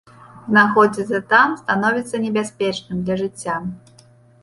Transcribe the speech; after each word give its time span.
Знаходзіцца 0.51 1.19
там 1.35 1.53
становіцца 1.61 2.25
небяспечным 2.25 2.97
для 3.07 3.23
жыцця. 3.25 3.63